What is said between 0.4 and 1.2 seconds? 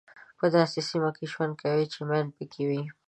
داسې سیمه